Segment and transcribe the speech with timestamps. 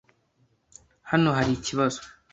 [1.09, 2.01] Hano hari ikibazo?